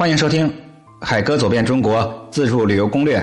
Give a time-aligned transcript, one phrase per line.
[0.00, 0.48] 欢迎收听
[0.98, 3.20] 《海哥走遍中国自助旅游攻略》。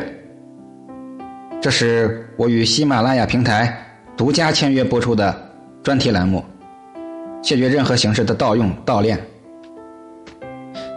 [1.59, 3.75] 这是我与喜马拉雅平台
[4.15, 5.35] 独家签约播出的
[5.81, 6.45] 专题栏目，
[7.41, 9.19] 谢绝任何形式的盗用、盗链。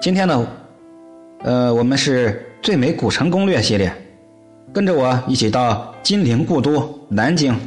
[0.02, 0.46] 今天呢，
[1.44, 3.90] 呃，我们是最美古城攻略系列，
[4.74, 7.58] 跟着我一起到金陵故都南京，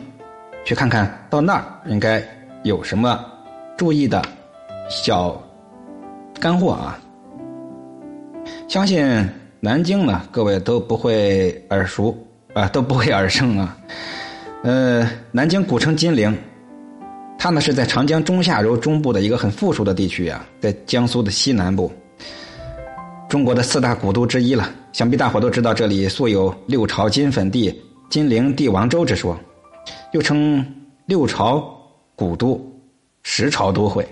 [0.64, 2.24] 去看看到那儿应该
[2.62, 3.20] 有什么
[3.76, 4.22] 注意的
[4.88, 5.36] 小
[6.40, 7.00] 干货啊。
[8.74, 9.06] 相信
[9.60, 12.18] 南京呢，各位都不会耳熟
[12.56, 13.78] 啊，都不会耳生啊。
[14.64, 16.36] 呃，南京古称金陵，
[17.38, 21.92] 它呢是在长江中下游中部的一个很富庶的地区啊，在江苏的西南部，
[23.30, 24.68] 中国的四大古都之一了。
[24.92, 27.80] 想必大伙都知道，这里素有“六朝金粉地，
[28.10, 29.40] 金陵帝王州”之说，
[30.14, 30.66] 又称
[31.06, 31.64] 六朝
[32.16, 32.60] 古都、
[33.22, 34.04] 十朝都会。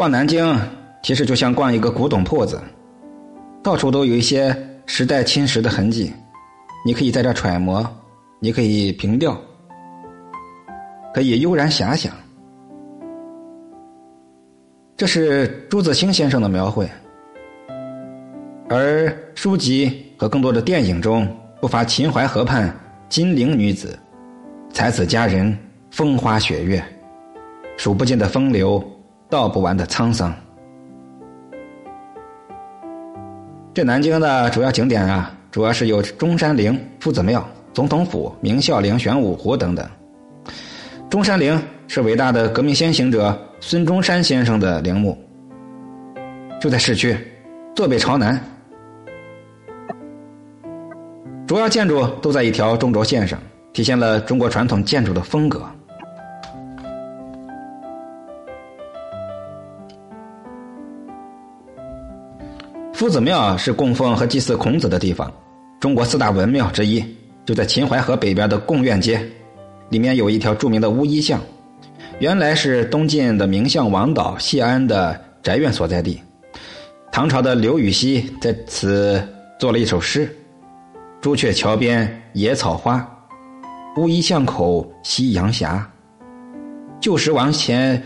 [0.00, 0.58] 逛南京，
[1.02, 2.58] 其实就像逛一个古董铺子，
[3.62, 4.56] 到处都有一些
[4.86, 6.10] 时代侵蚀的痕迹，
[6.86, 7.86] 你可以在这揣摩，
[8.38, 9.38] 你可以凭吊，
[11.12, 12.10] 可以悠然遐想。
[14.96, 16.88] 这是朱自清先生的描绘，
[18.70, 21.28] 而书籍和更多的电影中，
[21.60, 22.74] 不乏秦淮河畔
[23.10, 23.98] 金陵女子，
[24.72, 25.54] 才子佳人，
[25.90, 26.82] 风花雪月，
[27.76, 28.82] 数不尽的风流。
[29.30, 30.34] 道不完的沧桑。
[33.72, 39.88] 这南京的主要景点啊，主要是有中山陵、夫子庙、总统府、明孝陵、玄武湖等等。
[41.08, 45.16] 中山陵是伟大的革命先行者孙中山先生的陵墓，
[46.60, 47.16] 就在市区，
[47.74, 48.38] 坐北朝南，
[51.46, 53.38] 主要建筑都在一条中轴线上，
[53.72, 55.62] 体现了中国传统建筑的风格。
[63.00, 65.32] 夫子庙是供奉和祭祀孔子的地方，
[65.80, 67.02] 中国四大文庙之一，
[67.46, 69.26] 就在秦淮河北边的贡院街，
[69.88, 71.40] 里面有一条著名的乌衣巷，
[72.18, 76.20] 原来是东晋的名相王导谢安的宅院所在地。
[77.10, 79.26] 唐朝的刘禹锡在此
[79.58, 80.30] 作了一首诗
[81.22, 83.02] ：“朱雀桥边野草花，
[83.96, 85.66] 乌衣巷口夕阳斜。
[87.00, 88.02] 旧时王前，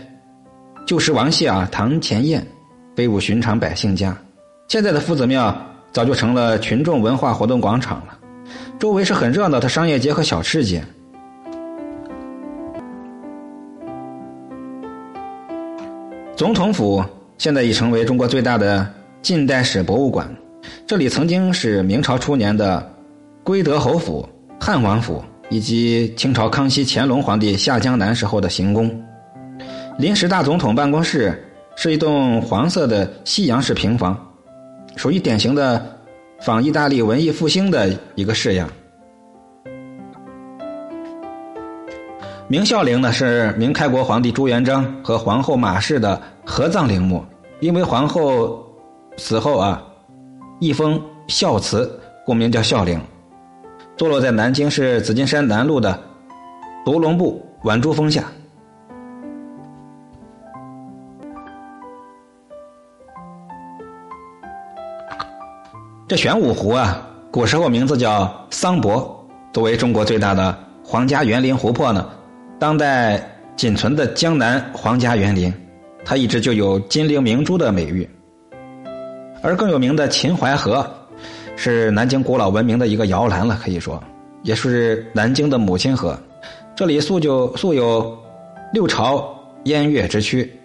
[0.87, 2.47] 旧时王谢啊堂前燕，
[2.95, 4.17] 飞入寻常百姓家。”
[4.67, 5.55] 现在的夫子庙
[5.91, 8.17] 早就成了群众文化活动广场了，
[8.79, 10.83] 周围是很热闹的商业街和小吃街。
[16.35, 17.03] 总统府
[17.37, 20.27] 现在已成为中国最大的近代史博物馆，
[20.87, 22.91] 这里曾经是明朝初年的
[23.43, 24.27] 归德侯府、
[24.59, 28.91] 汉王府，以及清朝康熙、乾隆皇帝下江南时候的行宫。
[29.99, 31.39] 临时大总统办公室
[31.77, 34.19] 是一栋黄色的西洋式平房。
[34.95, 35.99] 属于典型的
[36.41, 38.69] 仿意大利文艺复兴的一个式样。
[42.47, 47.23] 明孝陵呢是明开国皇帝朱元璋和皇后马氏的合葬陵墓，
[47.59, 48.63] 因为皇后
[49.17, 49.83] 死后啊，
[50.59, 53.01] 一封孝慈，故名叫孝陵。
[53.97, 55.99] 坐落在南京市紫金山南路的
[56.85, 58.25] 独龙部晚珠峰下。
[66.07, 72.07] 这玄武湖啊，古时候名字叫桑博，作为中国最大的皇家园林湖泊呢，
[72.59, 73.19] 当代
[73.55, 75.51] 仅存的江南皇家园林，
[76.05, 78.07] 它一直就有金陵明珠的美誉。
[79.41, 80.87] 而更有名的秦淮河，
[81.55, 83.99] 是南京古老文明的一个摇篮了，可以说，
[84.43, 86.15] 也是南京的母亲河。
[86.75, 88.15] 这里素就素有
[88.71, 90.55] 六朝烟月之区，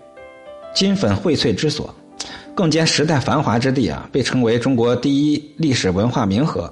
[0.75, 1.95] 金粉荟萃之所。
[2.55, 6.71] 更兼时代繁华之地啊，被称为中国第一历史文化名河。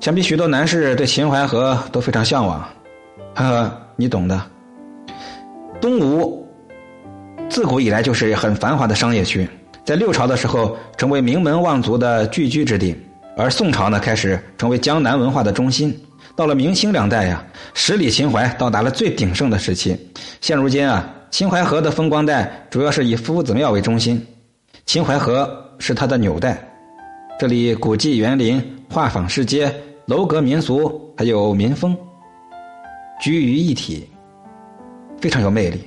[0.00, 2.60] 想必许多男士对秦淮河都非常向往，
[3.34, 4.40] 呵呵，你懂的。
[5.80, 6.46] 东吴
[7.48, 9.48] 自古以来就是很繁华的商业区，
[9.84, 12.96] 在六朝的时候成为名门望族的聚居之地，
[13.36, 15.96] 而宋朝呢开始成为江南文化的中心。
[16.34, 17.44] 到了明清两代呀，
[17.74, 19.96] 十里秦淮到达了最鼎盛的时期。
[20.40, 24.24] 现如今啊，秦淮河的风光带主要是以夫子庙为中心。
[24.88, 25.46] 秦淮河
[25.78, 26.58] 是它的纽带，
[27.38, 28.58] 这里古迹园林、
[28.88, 29.70] 画舫市街、
[30.06, 31.94] 楼阁民俗，还有民风，
[33.20, 34.08] 居于一体，
[35.20, 35.86] 非常有魅力。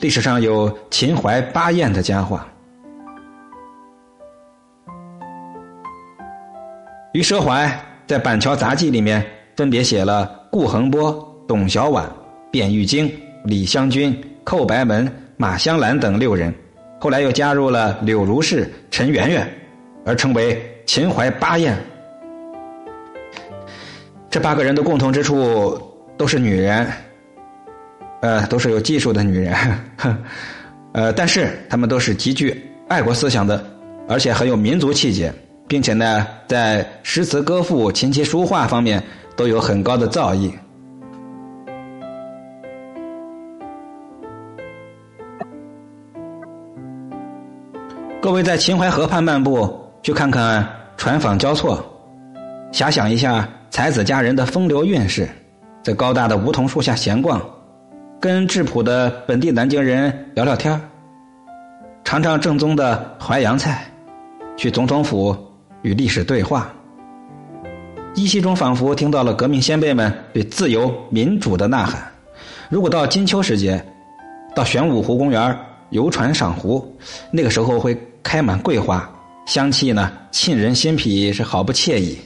[0.00, 2.48] 历史上有“秦淮八艳”的佳话。
[7.12, 7.70] 于奢怀
[8.06, 9.22] 在《板桥杂记》里面
[9.58, 12.06] 分别写了顾恒波、董小宛、
[12.50, 13.12] 卞玉京、
[13.44, 15.06] 李香君、寇白门、
[15.36, 16.50] 马香兰等六人，
[17.02, 19.52] 后来又加入了柳如是、陈圆圆，
[20.06, 21.76] 而称为秦淮八艳。
[24.30, 25.76] 这八个人的共同之处
[26.16, 26.86] 都是女人，
[28.20, 29.52] 呃，都是有技术的女人，
[30.94, 33.66] 呃，但是他们都是极具爱国思想的，
[34.08, 35.34] 而且很有民族气节，
[35.66, 39.02] 并且呢，在诗词歌赋、琴棋书画方面
[39.34, 40.52] 都有很高的造诣。
[48.22, 49.68] 各位在秦淮河畔漫步，
[50.00, 50.64] 去看看
[50.96, 51.84] 船舫交错，
[52.72, 53.48] 遐想一下。
[53.68, 55.26] 才子佳人的风流韵事，
[55.82, 57.42] 在高大的梧桐树下闲逛，
[58.20, 60.78] 跟质朴的本地南京人聊聊天
[62.04, 63.84] 尝尝正宗的淮扬菜，
[64.58, 65.34] 去总统府
[65.80, 66.70] 与历史对话，
[68.14, 72.02] 依稀中仿佛听到了革命先辈们对自由民主的呐喊。
[72.68, 73.82] 如果到金秋时节，
[74.54, 75.58] 到玄武湖公园
[75.90, 76.94] 游船赏湖，
[77.30, 79.08] 那个时候会开满桂花，
[79.46, 82.18] 香气呢沁人心脾，是好不惬意。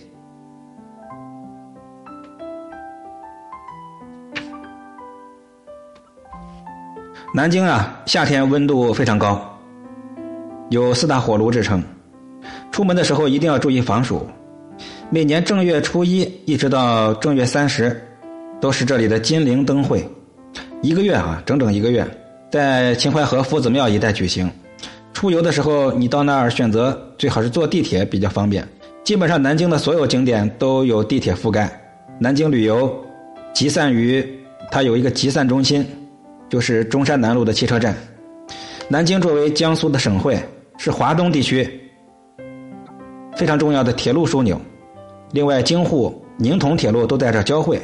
[7.35, 9.39] 南京啊，夏天温度非常高，
[10.71, 11.83] 有四大火炉之称。
[12.71, 14.27] 出门的时候一定要注意防暑。
[15.11, 18.01] 每年正月初一一直到正月三十，
[18.61, 20.07] 都是这里的金陵灯会，
[20.83, 22.07] 一个月啊，整整一个月，
[22.51, 24.51] 在秦淮河夫子庙一带举行。
[25.17, 28.69] 出游的时候，你到那儿选择最好是坐地铁比较方便。
[29.03, 31.71] 基本上南京的所有景点都有地铁覆盖。
[32.19, 32.95] 南京旅游
[33.55, 34.23] 集散于
[34.71, 35.83] 它有一个集散中心。
[36.51, 37.97] 就是中山南路的汽车站。
[38.89, 40.39] 南京作为江苏的省会，
[40.77, 41.67] 是华东地区
[43.35, 44.61] 非常重要的铁路枢纽。
[45.33, 47.81] 另外，京沪、宁铜铁路都在这交汇，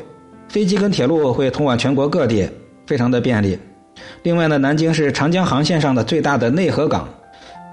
[0.49, 2.47] 飞机跟铁路会通往全国各地，
[2.87, 3.59] 非常的便利。
[4.23, 7.09] 另外呢，南京是长江航线上的最大的内河港，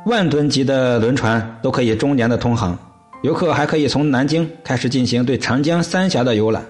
[0.06, 2.78] 万吨级的轮船都可以终年的通航。
[3.22, 6.63] 游客还可以从南京开始进行对长江三峡的游览，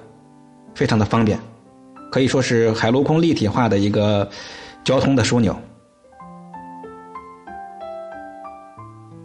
[0.73, 1.39] 非常的方便。
[2.11, 4.27] 可以说是海陆空立体化的一个
[4.83, 5.55] 交通的枢纽。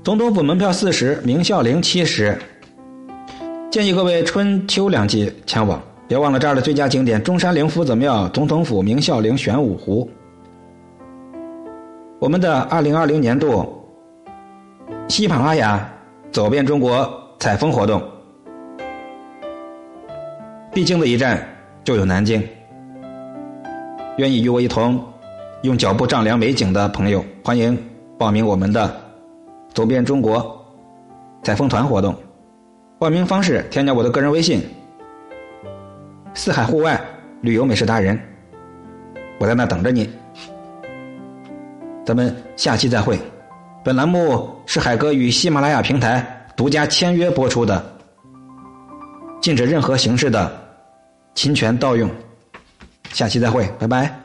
[0.03, 2.39] 总统府门票四十，明孝陵七十。
[3.71, 10.09] 建议各位春秋两季前往，别忘了这儿的最佳景点：中山陵夫子庙、总统府、明孝陵、玄武湖。
[12.21, 13.84] 我们的二零二零年度
[15.15, 15.89] 喜马拉雅
[16.33, 17.09] 走遍中国
[17.39, 18.03] 采风活动，
[20.73, 21.41] 必经的一站
[21.85, 22.43] 就有南京。
[24.17, 25.01] 愿意与我一同
[25.63, 27.81] 用脚步丈量美景的朋友，欢迎
[28.19, 28.93] 报名我们的
[29.73, 30.61] 走遍中国
[31.45, 32.13] 采风团活动。
[32.99, 34.63] 报名方式：添加我的个人微信
[36.35, 37.01] “四海户外
[37.41, 38.19] 旅游美食达人”，
[39.39, 40.11] 我在那等着你。
[42.05, 43.17] 咱们下期再会。
[43.85, 47.85] 本栏目是海哥与喜马拉雅平台独家签约播出的，
[49.43, 50.51] 禁止任何形式的
[51.35, 52.11] 侵权盗用。
[53.13, 54.24] 下期再会，拜拜。